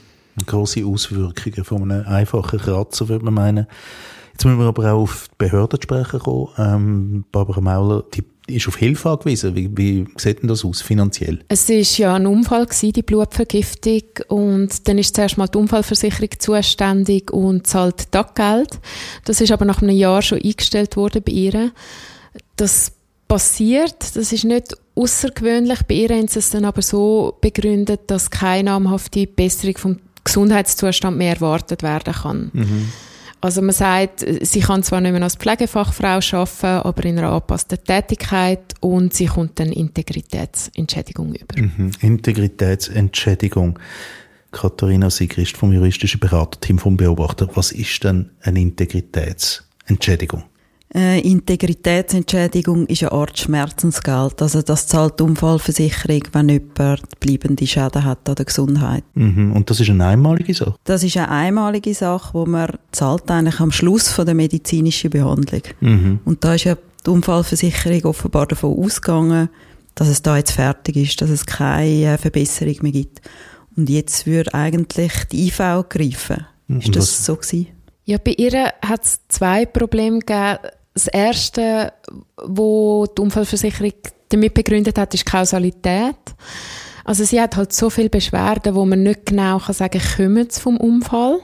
Große 0.46 0.84
Auswirkungen 0.84 1.64
von 1.64 1.90
einem 1.90 2.06
einfachen 2.06 2.58
Kratzer, 2.58 3.08
würde 3.08 3.24
man 3.24 3.34
meinen. 3.34 3.66
Jetzt 4.32 4.44
müssen 4.44 4.58
wir 4.58 4.66
aber 4.66 4.92
auch 4.92 5.02
auf 5.02 5.28
die 5.32 5.34
Behörden 5.38 5.80
sprechen 5.82 6.20
kommen. 6.20 6.48
Ähm, 6.58 7.24
Barbara 7.32 7.60
Mauler, 7.60 8.04
die 8.14 8.24
ist 8.50 8.68
auf 8.68 8.76
Hilfe 8.76 9.10
angewiesen. 9.10 9.54
Wie, 9.54 9.70
wie 9.76 10.06
sieht 10.16 10.42
denn 10.42 10.48
das 10.48 10.64
aus 10.64 10.82
finanziell? 10.82 11.40
Es 11.48 11.68
ist 11.68 11.98
ja 11.98 12.14
ein 12.14 12.26
Unfall 12.26 12.66
gewesen, 12.66 12.92
die 12.92 13.02
Blutvergiftung 13.02 14.02
und 14.28 14.88
dann 14.88 14.98
ist 14.98 15.14
zuerst 15.14 15.38
mal 15.38 15.48
die 15.48 15.58
Unfallversicherung 15.58 16.30
zuständig 16.38 17.30
und 17.32 17.66
zahlt 17.66 18.10
Taggeld. 18.12 18.78
Das 19.24 19.40
ist 19.40 19.52
aber 19.52 19.64
nach 19.64 19.82
einem 19.82 19.96
Jahr 19.96 20.22
schon 20.22 20.40
eingestellt 20.42 20.96
worden 20.96 21.22
bei 21.24 21.32
ihr. 21.32 21.72
Das 22.56 22.92
passiert, 23.28 24.16
das 24.16 24.32
ist 24.32 24.44
nicht 24.44 24.76
außergewöhnlich. 24.94 25.82
Bei 25.88 25.94
ihr 25.94 26.08
haben 26.08 26.28
sie 26.28 26.40
es 26.40 26.50
dann 26.50 26.64
aber 26.64 26.82
so 26.82 27.36
begründet, 27.40 28.02
dass 28.08 28.30
keine 28.30 28.70
namhafte 28.70 29.26
Besserung 29.26 29.78
vom 29.78 29.98
Gesundheitszustand 30.24 31.16
mehr 31.16 31.34
erwartet 31.34 31.82
werden 31.82 32.12
kann. 32.12 32.50
Mhm. 32.52 32.92
Also 33.42 33.62
man 33.62 33.74
sagt, 33.74 34.24
sie 34.42 34.60
kann 34.60 34.82
zwar 34.82 35.00
nicht 35.00 35.12
mehr 35.12 35.22
als 35.22 35.36
Pflegefachfrau 35.36 36.06
arbeiten, 36.08 36.66
aber 36.66 37.04
in 37.04 37.18
einer 37.18 37.30
angepassten 37.30 37.78
Tätigkeit 37.82 38.74
und 38.80 39.14
sie 39.14 39.26
kommt 39.26 39.58
dann 39.58 39.72
Integritätsentschädigung 39.72 41.34
über. 41.34 41.60
Mhm. 41.60 41.92
Integritätsentschädigung. 42.00 43.78
Katharina 44.52 45.10
Sigrist 45.10 45.56
vom 45.56 45.72
juristischen 45.72 46.20
Beraterteam 46.20 46.78
vom 46.78 46.96
Beobachter. 46.96 47.48
Was 47.54 47.72
ist 47.72 48.02
denn 48.04 48.30
eine 48.42 48.60
Integritätsentschädigung? 48.60 50.44
Äh, 50.92 51.20
Integritätsentschädigung 51.20 52.86
ist 52.86 53.04
eine 53.04 53.12
Art 53.12 53.38
Schmerzensgeld. 53.38 54.42
Also 54.42 54.60
das 54.60 54.88
zahlt 54.88 55.20
die 55.20 55.22
Unfallversicherung, 55.22 56.22
wenn 56.32 56.48
jemand 56.48 57.20
bleibende 57.20 57.64
Schäden 57.64 58.04
hat 58.04 58.28
an 58.28 58.34
der 58.34 58.44
Gesundheit. 58.44 59.04
Mhm. 59.14 59.52
Und 59.52 59.70
das 59.70 59.78
ist 59.78 59.88
eine 59.88 60.06
einmalige 60.06 60.52
Sache? 60.52 60.74
Das 60.84 61.04
ist 61.04 61.16
eine 61.16 61.28
einmalige 61.28 61.94
Sache, 61.94 62.34
wo 62.34 62.44
man 62.44 62.72
zahlt 62.90 63.30
eigentlich 63.30 63.60
am 63.60 63.70
Schluss 63.70 64.08
von 64.08 64.26
der 64.26 64.34
medizinischen 64.34 65.10
Behandlung. 65.10 65.62
Mhm. 65.80 66.20
Und 66.24 66.42
da 66.42 66.54
ist 66.54 66.64
ja 66.64 66.76
die 67.06 67.10
Unfallversicherung 67.10 68.04
offenbar 68.06 68.48
davon 68.48 68.76
ausgegangen, 68.76 69.48
dass 69.94 70.08
es 70.08 70.22
da 70.22 70.38
jetzt 70.38 70.52
fertig 70.52 70.96
ist, 70.96 71.22
dass 71.22 71.30
es 71.30 71.46
keine 71.46 72.14
äh, 72.14 72.18
Verbesserung 72.18 72.76
mehr 72.82 72.92
gibt. 72.92 73.20
Und 73.76 73.88
jetzt 73.88 74.26
würde 74.26 74.54
eigentlich 74.54 75.12
die 75.30 75.46
IV 75.46 75.84
greifen. 75.88 76.46
Mhm. 76.66 76.80
Ist 76.80 76.96
das 76.96 77.24
so 77.24 77.36
gewesen? 77.36 77.68
Ja, 78.06 78.18
bei 78.18 78.32
ihr 78.32 78.72
hat 78.84 79.04
es 79.04 79.20
zwei 79.28 79.66
Probleme 79.66 80.18
gegeben 80.18 80.58
das 80.94 81.06
erste, 81.06 81.92
wo 82.42 83.06
die 83.06 83.22
Unfallversicherung 83.22 83.92
damit 84.28 84.54
begründet 84.54 84.98
hat, 84.98 85.14
ist 85.14 85.26
Kausalität. 85.26 86.16
Also 87.04 87.24
sie 87.24 87.40
hat 87.40 87.56
halt 87.56 87.72
so 87.72 87.90
viele 87.90 88.10
Beschwerden, 88.10 88.74
wo 88.74 88.84
man 88.84 89.02
nicht 89.02 89.26
genau 89.26 89.58
kann 89.58 89.74
sagen, 89.74 90.00
kommen 90.16 90.48
sie 90.48 90.60
vom 90.60 90.76
Unfall. 90.76 91.40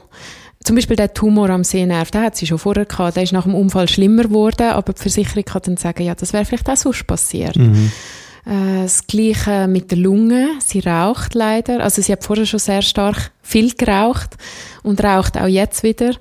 Zum 0.63 0.75
Beispiel 0.75 0.95
der 0.95 1.13
Tumor 1.13 1.49
am 1.49 1.63
Sehnerv, 1.63 2.11
den 2.11 2.21
hat 2.21 2.35
sie 2.35 2.45
schon 2.45 2.59
vorher 2.59 2.85
gehabt, 2.85 3.15
der 3.15 3.23
ist 3.23 3.31
nach 3.31 3.43
dem 3.43 3.55
Unfall 3.55 3.87
schlimmer 3.87 4.23
geworden, 4.23 4.69
aber 4.69 4.93
die 4.93 5.01
Versicherung 5.01 5.45
kann 5.45 5.61
dann 5.63 5.77
sagen, 5.77 6.03
ja, 6.03 6.13
das 6.13 6.33
wäre 6.33 6.45
vielleicht 6.45 6.69
auch 6.69 6.75
sonst 6.75 7.07
passiert. 7.07 7.55
Mhm. 7.55 7.91
Äh, 8.45 8.83
das 8.83 9.05
Gleiche 9.07 9.67
mit 9.67 9.91
der 9.91 9.97
Lunge. 9.97 10.49
Sie 10.59 10.79
raucht 10.79 11.35
leider. 11.35 11.81
Also 11.83 12.01
sie 12.01 12.11
hat 12.11 12.23
vorher 12.23 12.45
schon 12.45 12.59
sehr 12.59 12.81
stark 12.81 13.31
viel 13.41 13.73
geraucht 13.73 14.37
und 14.83 15.03
raucht 15.03 15.37
auch 15.37 15.47
jetzt 15.47 15.83
wieder. 15.83 16.15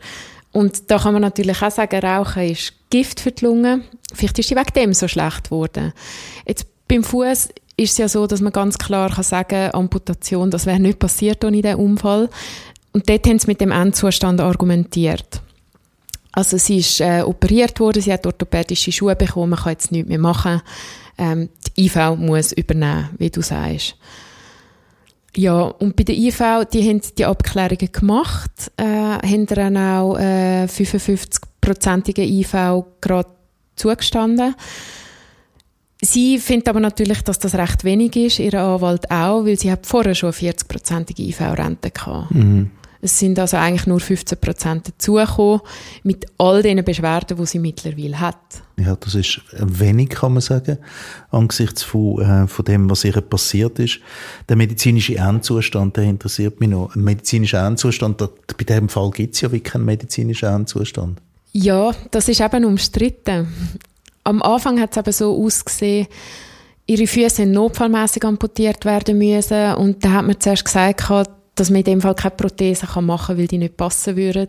Und 0.52 0.90
da 0.90 0.99
kann 0.99 1.12
man 1.12 1.23
natürlich 1.23 1.62
auch 1.62 1.71
sagen, 1.71 2.00
Rauchen 2.04 2.50
ist 2.50 2.73
Gift 2.90 3.21
für 3.21 3.33
die 3.33 3.45
Lunge. 3.45 3.83
Vielleicht 4.12 4.38
ist 4.38 4.49
sie 4.49 4.57
wegen 4.57 4.73
dem 4.75 4.95
so 4.95 5.09
schlecht 5.09 5.45
geworden. 5.45 5.93
Jetzt 6.47 6.66
beim 6.88 7.02
Fuß 7.05 7.49
ist 7.76 7.93
es 7.93 7.99
ja 7.99 8.09
so, 8.09 8.26
dass 8.26 8.40
man 8.40 8.52
ganz 8.52 8.78
klar 8.78 9.11
kann 9.11 9.25
sagen, 9.25 9.71
Amputation, 9.73 10.50
das 10.50 10.66
wäre 10.66 10.81
nicht 10.81 10.99
passiert 10.99 11.45
ohne 11.45 11.61
diesen 11.61 11.76
Unfall. 11.76 12.31
Und 12.93 13.09
dort 13.09 13.26
haben 13.26 13.38
sie 13.38 13.49
mit 13.49 13.61
dem 13.61 13.73
Endzustand 13.73 14.40
argumentiert. 14.40 15.43
Also 16.33 16.59
sie 16.59 16.78
ist 16.78 17.00
äh, 17.00 17.23
operiert 17.23 17.81
worden, 17.81 18.02
sie 18.02 18.12
hat 18.12 18.26
orthopädische 18.26 18.93
Schuhe 18.93 19.16
bekommen, 19.16 19.50
man 19.50 19.59
kann 19.59 19.73
jetzt 19.73 19.93
nichts 19.93 20.09
mehr 20.09 20.19
machen. 20.19 20.62
Ähm, 21.19 21.49
die 21.76 21.87
IV 21.87 22.16
muss 22.16 22.52
übernehmen, 22.52 23.09
wie 23.19 23.31
du 23.31 23.43
sagst. 23.43 23.97
Ja, 25.35 25.62
und 25.62 25.97
bei 25.97 26.05
der 26.05 26.14
IV, 26.14 26.66
die 26.73 26.88
haben 26.88 27.00
die 27.19 27.25
Abklärungen 27.25 27.93
gemacht, 27.93 28.73
äh, 28.76 28.85
haben 28.85 29.47
dann 29.47 29.76
auch 29.76 30.19
äh, 30.19 30.66
55-prozentige 31.66 32.23
IV 32.23 32.85
gerade 33.00 33.30
zugestanden. 33.76 34.54
Sie 36.02 36.38
findet 36.38 36.68
aber 36.68 36.80
natürlich, 36.80 37.23
dass 37.23 37.38
das 37.38 37.54
recht 37.54 37.85
wenig 37.85 38.14
ist, 38.16 38.38
ihre 38.38 38.61
Anwalt 38.61 39.11
auch, 39.11 39.44
weil 39.44 39.58
sie 39.58 39.73
hat 39.73 39.87
vorher 39.87 40.14
schon 40.14 40.30
40-prozentige 40.30 41.23
IV-Rente 41.23 41.90
gehabt. 41.90 42.35
Mhm. 42.35 42.70
Es 43.00 43.18
sind 43.18 43.38
also 43.38 43.56
eigentlich 43.56 43.87
nur 43.87 44.00
15 44.00 44.38
Prozent 44.38 44.88
dazugekommen, 44.88 45.61
mit 46.02 46.26
all 46.38 46.62
den 46.62 46.85
Beschwerden, 46.85 47.37
die 47.37 47.46
sie 47.46 47.58
mittlerweile 47.58 48.18
hat. 48.18 48.37
Ja, 48.78 48.96
das 48.96 49.14
ist 49.14 49.40
wenig, 49.52 50.11
kann 50.11 50.32
man 50.32 50.40
sagen, 50.40 50.78
angesichts 51.30 51.82
von, 51.82 52.20
äh, 52.20 52.46
von 52.49 52.64
dem, 52.64 52.90
was 52.90 53.04
ihr 53.04 53.20
passiert 53.20 53.78
ist. 53.78 54.00
Der 54.49 54.56
medizinische 54.56 55.16
Endzustand, 55.16 55.96
der 55.96 56.04
interessiert 56.04 56.58
mich 56.58 56.70
noch. 56.70 56.94
Ein 56.96 57.04
medizinischer 57.04 57.64
Endzustand, 57.66 58.20
da, 58.20 58.28
bei 58.58 58.64
diesem 58.64 58.88
Fall 58.88 59.11
gibt 59.11 59.35
es 59.35 59.40
ja 59.40 59.52
wie 59.52 59.61
keinen 59.61 59.85
medizinischen 59.85 60.49
Endzustand. 60.49 61.20
Ja, 61.59 61.95
das 62.11 62.29
ist 62.29 62.43
eben 62.43 62.67
umstritten. 62.67 63.49
Am 64.25 64.43
Anfang 64.43 64.79
hat 64.79 64.91
es 64.91 64.99
aber 64.99 65.11
so 65.11 65.43
ausgesehen, 65.43 66.07
ihre 66.85 67.07
Füße 67.07 67.47
notfallmäßig 67.47 68.25
amputiert 68.25 68.85
werden 68.85 69.17
müssen 69.17 69.75
und 69.77 70.05
da 70.05 70.13
hat 70.13 70.27
man 70.27 70.39
zuerst 70.39 70.67
gesagt, 70.67 71.11
dass 71.55 71.71
man 71.71 71.79
in 71.79 71.85
dem 71.85 72.01
Fall 72.03 72.15
keine 72.15 72.35
Prothese 72.35 72.85
machen 73.01 73.29
kann, 73.29 73.39
weil 73.39 73.47
die 73.47 73.57
nicht 73.57 73.79
passen 73.79 74.17
würden. 74.17 74.49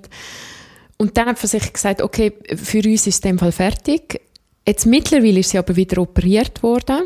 Und 0.98 1.16
dann 1.16 1.28
hat 1.28 1.38
man 1.38 1.48
sich 1.48 1.72
gesagt, 1.72 2.02
okay, 2.02 2.34
für 2.54 2.80
uns 2.86 3.08
ist 3.08 3.24
in 3.24 3.32
dem 3.32 3.40
Fall 3.40 3.54
fertig. 3.54 4.20
Jetzt 4.68 4.86
mittlerweile 4.86 5.40
ist 5.40 5.52
sie 5.52 5.60
aber 5.60 5.78
wieder 5.78 6.02
operiert 6.02 6.62
worden, 6.62 7.04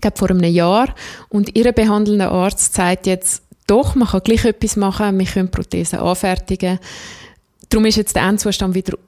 glaube 0.00 0.18
vor 0.18 0.30
einem 0.30 0.44
Jahr, 0.44 0.94
und 1.30 1.56
ihr 1.56 1.72
behandelnder 1.72 2.30
Arzt 2.30 2.74
sagt 2.74 3.08
jetzt, 3.08 3.42
doch, 3.66 3.96
man 3.96 4.06
kann 4.06 4.22
gleich 4.22 4.44
etwas 4.44 4.76
machen, 4.76 5.18
wir 5.18 5.26
können 5.26 5.50
Prothesen 5.50 5.98
anfertigen. 5.98 6.78
Darum 7.70 7.86
ist 7.86 7.96
jetzt 7.96 8.16
der 8.16 8.24
Endzustand 8.24 8.74
wieder 8.74 8.98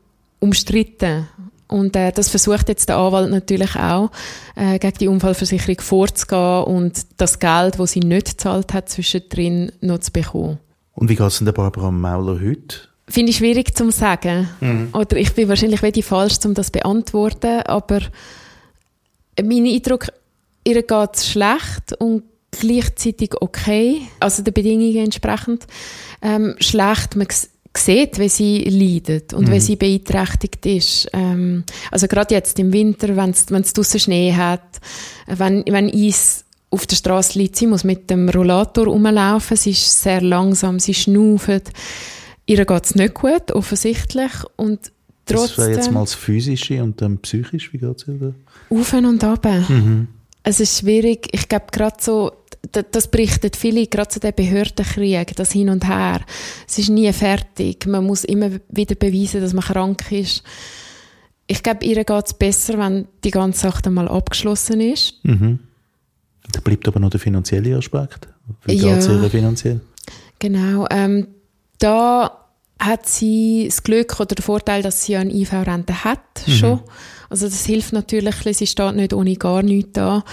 umstritten. 0.41 1.29
Und 1.69 1.97
äh, 1.97 2.13
das 2.13 2.29
versucht 2.29 2.69
jetzt 2.69 2.89
der 2.89 2.99
Anwalt 2.99 3.31
natürlich 3.31 3.77
auch, 3.77 4.11
äh, 4.57 4.79
gegen 4.79 4.99
die 4.99 5.09
Unfallversicherung 5.09 5.81
vorzugehen 5.81 6.65
und 6.65 7.07
das 7.17 7.39
Geld, 7.39 7.79
das 7.79 7.93
sie 7.93 8.01
nicht 8.01 8.37
gezahlt 8.37 8.75
hat, 8.75 8.91
zwischendrin 8.91 9.73
noch 9.81 9.99
zu 9.99 10.13
bekommen. 10.13 10.59
Und 10.95 11.09
wie 11.09 11.17
geht 11.17 11.27
es 11.27 11.39
denn 11.39 11.47
der 11.47 11.53
Barbara 11.53 11.91
Mauler 11.91 12.39
heute? 12.41 12.77
Finde 13.09 13.31
ich 13.31 13.39
schwierig 13.39 13.75
zu 13.75 13.91
sagen. 13.91 14.49
Mhm. 14.61 14.91
Oder 14.93 15.17
ich 15.17 15.33
bin 15.33 15.49
wahrscheinlich 15.49 15.83
wenig 15.83 16.05
falsch, 16.05 16.39
um 16.45 16.53
das 16.55 16.67
zu 16.67 16.73
beantworten, 16.73 17.63
aber 17.63 18.01
mein 19.43 19.67
Eindruck, 19.67 20.09
ihr 20.65 20.83
geht 20.83 21.11
es 21.15 21.29
schlecht 21.29 21.95
und 21.99 22.25
gleichzeitig 22.51 23.31
okay, 23.41 24.03
also 24.21 24.43
den 24.43 24.53
Bedingungen 24.53 25.05
entsprechend. 25.05 25.67
Ähm, 26.21 26.55
schlecht, 26.61 27.17
man 27.17 27.27
sieht, 27.77 28.19
wie 28.19 28.29
sie 28.29 28.65
leidet 28.65 29.33
und 29.33 29.49
mhm. 29.49 29.53
wie 29.53 29.61
sie 29.61 29.77
beeinträchtigt 29.77 30.67
ist. 30.67 31.09
Ähm, 31.13 31.65
also 31.91 32.07
gerade 32.07 32.35
jetzt 32.35 32.59
im 32.59 32.73
Winter, 32.73 33.17
wenn 33.17 33.31
es 33.31 33.73
draußen 33.73 34.01
Schnee 34.01 34.35
hat, 34.35 34.81
wenn, 35.27 35.65
wenn 35.67 35.89
Eis 35.89 36.45
auf 36.71 36.87
der 36.87 36.97
Straße 36.97 37.39
liegt, 37.39 37.57
sie 37.57 37.67
muss 37.67 37.85
mit 37.85 38.11
dem 38.11 38.29
Rollator 38.29 38.87
rumlaufen, 38.87 39.57
sie 39.57 39.71
ist 39.71 40.03
sehr 40.03 40.23
langsam, 40.23 40.79
sie 40.81 40.95
schnauft. 40.95 41.71
Ihr 42.47 42.65
geht 42.65 42.85
es 42.85 42.95
nicht 42.95 43.15
gut, 43.15 43.53
offensichtlich. 43.53 44.33
Und 44.57 44.91
trotzdem... 45.27 45.57
Das 45.57 45.59
wäre 45.59 45.73
jetzt 45.73 45.93
mal 45.93 46.01
das 46.01 46.15
Physische 46.15 46.83
und 46.83 47.01
dann 47.01 47.19
psychisch, 47.19 47.73
wie 47.73 47.79
geht 47.79 47.97
es 47.97 48.09
ihr 48.09 48.15
da? 48.15 48.35
Auf 48.71 48.93
und 48.93 49.23
ab. 49.23 49.47
Mhm. 49.69 50.09
Es 50.43 50.61
ist 50.61 50.81
schwierig, 50.81 51.29
ich 51.33 51.49
glaube 51.49 51.67
gerade 51.71 51.97
so 52.01 52.33
das 52.71 53.09
berichtet 53.09 53.57
viele, 53.57 53.87
gerade 53.87 54.09
zu 54.09 54.21
den 54.21 54.35
Behördenkrieg, 54.35 55.35
das 55.35 55.53
Hin 55.53 55.69
und 55.69 55.87
Her. 55.87 56.21
Es 56.69 56.79
ist 56.79 56.91
nie 56.91 57.13
fertig. 57.13 57.87
Man 57.87 58.07
muss 58.07 58.25
immer 58.25 58.51
wieder 58.69 58.95
beweisen, 58.95 59.41
dass 59.41 59.53
man 59.53 59.65
krank 59.65 60.11
ist. 60.13 60.43
Ich 61.49 61.63
glaube, 61.63 61.85
ihr 61.85 62.05
geht 62.05 62.27
es 62.27 62.35
besser, 62.35 62.79
wenn 62.79 63.09
die 63.25 63.33
ganze 63.33 63.61
Sache 63.61 63.83
dann 63.83 63.95
mal 63.95 64.09
abgeschlossen 64.09 64.81
ist. 64.81 65.15
Mhm. 65.25 65.59
Da 66.53 66.61
bleibt 66.61 66.87
aber 66.87 67.01
noch 67.01 67.11
der 67.11 67.21
finanzielle 67.21 67.77
Aspekt. 67.77 68.29
Wie 68.65 68.77
geht 68.77 68.99
es 68.99 69.09
ihr 69.09 69.31
finanziell? 69.31 69.81
Genau. 70.39 70.87
Ähm, 70.91 71.29
da 71.79 72.39
hat 72.79 73.09
sie 73.09 73.67
das 73.67 73.83
Glück 73.83 74.19
oder 74.19 74.35
den 74.35 74.43
Vorteil, 74.43 74.83
dass 74.83 75.05
sie 75.05 75.17
eine 75.17 75.33
IV-Rente 75.33 76.05
hat, 76.05 76.47
mhm. 76.47 76.53
schon. 76.53 76.81
Also 77.29 77.47
das 77.47 77.65
hilft 77.65 77.93
natürlich, 77.93 78.35
sie 78.57 78.67
steht 78.67 78.97
nicht 78.97 79.13
ohne 79.13 79.37
gar 79.37 79.63
nichts 79.63 79.93
da. 79.93 80.25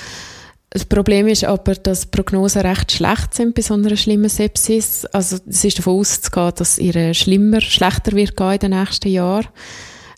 Das 0.71 0.85
Problem 0.85 1.27
ist 1.27 1.45
aber, 1.45 1.73
dass 1.73 2.05
Prognosen 2.05 2.61
recht 2.61 2.91
schlecht 2.91 3.33
sind 3.33 3.55
bei 3.55 3.61
so 3.63 3.73
einer 3.73 3.97
schlimmen 3.97 4.29
Sepsis. 4.29 5.05
Also 5.07 5.37
es 5.47 5.65
ist 5.65 5.79
davon 5.79 5.99
auszugehen, 5.99 6.53
dass 6.55 6.77
ihr 6.77 7.13
schlimmer, 7.15 7.59
schlechter 7.59 8.11
wird 8.11 8.37
gehen 8.37 8.51
in 8.53 8.59
den 8.59 8.79
nächsten 8.79 9.09
Jahren. 9.09 9.47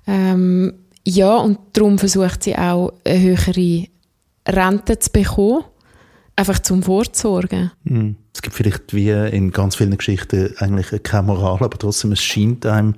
Ähm, 0.07 0.73
ja, 1.05 1.37
und 1.37 1.57
darum 1.73 1.97
versucht 1.97 2.43
sie 2.43 2.57
auch 2.57 2.91
eine 3.05 3.21
höhere 3.21 3.87
Rente 4.47 4.99
zu 4.99 5.11
bekommen, 5.11 5.63
einfach 6.35 6.59
zum 6.59 6.83
Vorzusorgen. 6.83 7.71
Mhm. 7.83 8.17
Es 8.33 8.41
gibt 8.41 8.55
vielleicht 8.55 8.93
wie 8.93 9.09
in 9.09 9.51
ganz 9.51 9.75
vielen 9.75 9.97
Geschichten 9.97 10.53
eigentlich 10.57 11.03
keine 11.03 11.27
Moral, 11.27 11.63
aber 11.63 11.77
trotzdem, 11.77 12.11
es 12.11 12.21
scheint 12.21 12.65
einem, 12.65 12.95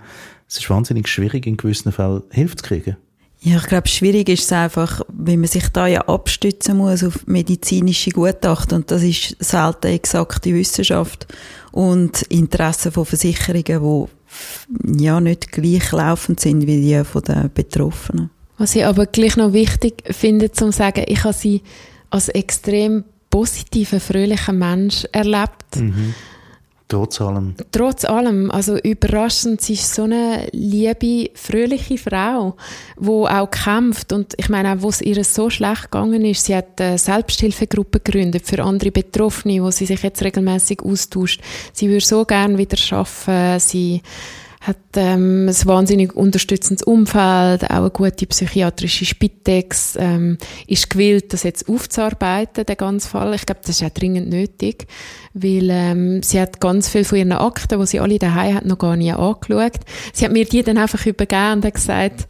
es 0.47 0.57
ist 0.57 0.69
wahnsinnig 0.69 1.07
schwierig, 1.07 1.45
in 1.45 1.57
gewissen 1.57 1.91
Fällen 1.91 2.23
Hilfe 2.31 2.55
zu 2.55 2.63
kriegen. 2.63 2.97
Ja, 3.45 3.57
ich 3.57 3.67
glaube, 3.67 3.89
schwierig 3.89 4.29
ist 4.29 4.45
es 4.45 4.51
einfach, 4.53 5.01
wenn 5.09 5.41
man 5.41 5.49
sich 5.49 5.67
da 5.67 5.85
ja 5.85 5.99
abstützen 6.07 6.77
muss 6.77 7.03
auf 7.03 7.27
medizinische 7.27 8.11
Gutachten 8.11 8.77
und 8.77 8.89
das 8.89 9.03
ist 9.03 9.35
selten 9.39 9.87
exakte 9.87 10.53
Wissenschaft 10.53 11.27
und 11.73 12.21
Interessen 12.23 12.93
von 12.93 13.05
Versicherungen, 13.05 14.07
die 14.69 15.03
ja 15.03 15.19
nicht 15.19 15.51
gleich 15.51 15.91
laufend 15.91 16.39
sind 16.39 16.65
wie 16.67 16.81
die 16.81 17.03
von 17.03 17.21
den 17.21 17.51
Betroffenen. 17.53 18.29
Was 18.57 18.75
ich 18.75 18.85
aber 18.85 19.07
gleich 19.07 19.35
noch 19.35 19.51
wichtig 19.51 20.03
finde, 20.09 20.53
zu 20.53 20.71
sagen, 20.71 21.03
ich 21.05 21.25
habe 21.25 21.33
sie 21.33 21.63
als 22.11 22.29
extrem 22.29 23.03
positiven, 23.29 23.99
fröhlichen 23.99 24.57
Mensch 24.57 25.05
erlebt. 25.11 25.75
Mhm. 25.75 26.13
Trotz 26.93 27.19
allem. 27.21 27.55
Trotz 27.71 28.05
allem. 28.05 28.51
Also 28.51 28.77
überraschend, 28.77 29.61
sie 29.61 29.73
ist 29.73 29.95
so 29.95 30.03
eine 30.03 30.47
liebe, 30.51 31.31
fröhliche 31.33 31.97
Frau, 31.97 32.55
die 32.99 33.09
auch 33.09 33.49
kämpft. 33.49 34.13
Und 34.13 34.35
ich 34.37 34.47
meine, 34.47 34.73
auch, 34.73 34.81
wo 34.83 34.89
es 34.89 35.01
ihr 35.01 35.23
so 35.23 35.49
schlecht 35.49 35.89
gegangen 35.89 36.23
ist, 36.23 36.45
sie 36.45 36.55
hat 36.55 36.79
eine 36.79 36.99
Selbsthilfegruppe 36.99 37.99
gegründet 37.99 38.45
für 38.45 38.63
andere 38.63 38.91
Betroffene, 38.91 39.63
wo 39.63 39.71
sie 39.71 39.87
sich 39.87 40.03
jetzt 40.03 40.21
regelmäßig 40.21 40.83
austauscht. 40.83 41.41
Sie 41.73 41.89
würde 41.89 42.05
so 42.05 42.25
gerne 42.25 42.59
wieder 42.59 42.77
arbeiten. 42.91 43.59
Sie 43.59 44.03
hat 44.63 44.77
ähm, 44.95 45.49
ein 45.49 45.65
wahnsinnig 45.65 46.15
unterstützendes 46.15 46.83
Umfeld, 46.83 47.65
auch 47.65 47.69
eine 47.69 47.89
gute 47.89 48.25
psychiatrische 48.25 49.03
Spitex, 49.03 49.97
ähm, 49.99 50.37
ist 50.67 50.89
gewillt, 50.89 51.33
das 51.33 51.43
jetzt 51.43 51.67
aufzuarbeiten, 51.67 52.65
den 52.65 52.77
ganzen 52.77 53.09
Fall. 53.09 53.33
Ich 53.33 53.45
glaube, 53.45 53.59
das 53.65 53.81
ist 53.81 53.83
auch 53.85 53.93
dringend 53.93 54.29
nötig, 54.29 54.87
weil 55.33 55.69
ähm, 55.69 56.23
sie 56.23 56.39
hat 56.39 56.61
ganz 56.61 56.87
viel 56.87 57.03
von 57.03 57.17
ihren 57.17 57.33
Akten, 57.33 57.77
die 57.77 57.85
sie 57.85 57.99
alle 57.99 58.17
daheim 58.17 58.55
hat, 58.55 58.65
noch 58.65 58.77
gar 58.77 58.95
nie 58.95 59.11
angeschaut. 59.11 59.79
Sie 60.13 60.23
hat 60.23 60.31
mir 60.31 60.45
die 60.45 60.63
dann 60.63 60.77
einfach 60.77 61.05
übergeben 61.05 61.53
und 61.53 61.65
hat 61.65 61.73
gesagt, 61.73 62.27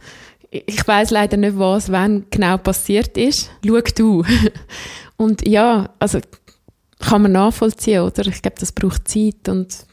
ich 0.50 0.86
weiß 0.86 1.10
leider 1.10 1.36
nicht, 1.36 1.56
was 1.56 1.92
wann 1.92 2.26
genau 2.30 2.58
passiert 2.58 3.16
ist. 3.16 3.50
Schau 3.64 3.80
du. 3.80 4.24
und 5.16 5.46
ja, 5.46 5.90
also 6.00 6.18
kann 6.98 7.22
man 7.22 7.32
nachvollziehen, 7.32 8.00
oder? 8.00 8.26
Ich 8.26 8.42
glaube, 8.42 8.56
das 8.58 8.72
braucht 8.72 9.06
Zeit 9.06 9.48
und 9.48 9.86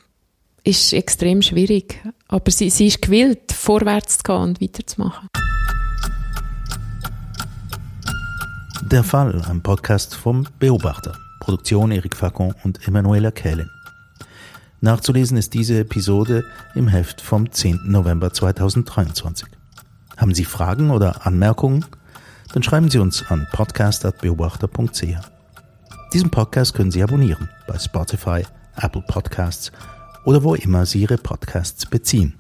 ist 0.64 0.94
extrem 0.94 1.42
schwierig. 1.42 2.02
Aber 2.28 2.52
sie, 2.52 2.70
sie 2.70 2.88
ist 2.88 3.02
gewillt, 3.02 3.52
vorwärts 3.52 4.20
zu 4.20 4.24
gehen 4.24 4.36
und 4.36 4.62
weiterzumachen. 4.62 5.28
Der 8.84 9.04
Fall, 9.04 9.42
ein 9.50 9.62
Podcast 9.62 10.16
vom 10.16 10.46
Beobachter. 10.60 11.18
Produktion 11.40 11.92
Erik 11.92 12.16
Facon 12.16 12.54
und 12.64 12.88
Emanuela 12.88 13.32
Kählin. 13.32 13.70
Nachzulesen 14.82 15.38
ist 15.38 15.54
diese 15.54 15.80
Episode 15.80 16.44
im 16.76 16.88
Heft 16.88 17.22
vom 17.22 17.52
10. 17.52 17.82
November 17.86 18.34
2023. 18.34 19.48
Haben 20.18 20.34
Sie 20.34 20.46
Fragen 20.46 20.92
oder 20.92 21.26
Anmerkungen? 21.26 21.86
Dann 22.54 22.64
schreiben 22.64 22.90
Sie 22.90 23.00
uns 23.00 23.24
an 23.30 23.48
podcast.beobachter.ch. 23.52 25.18
Diesen 26.14 26.30
Podcast 26.30 26.74
können 26.74 26.92
Sie 26.92 27.02
abonnieren 27.02 27.50
bei 27.68 27.80
Spotify, 27.80 28.46
Apple 28.76 29.04
Podcasts 29.08 29.72
oder 30.26 30.44
wo 30.44 30.56
immer 30.56 30.86
Sie 30.86 31.02
Ihre 31.02 31.18
Podcasts 31.18 31.86
beziehen. 31.86 32.34